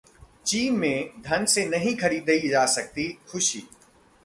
चीन 0.45 0.75
में 0.75 1.21
धन 1.21 1.45
से 1.45 1.65
नहीं 1.65 1.95
खरीदी 1.97 2.47
जा 2.49 2.65
सकती 2.65 3.07
खुशी 3.31 3.63